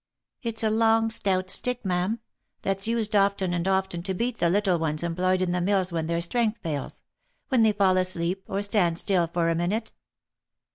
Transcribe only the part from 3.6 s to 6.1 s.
often to beat the little ones employed in the mills when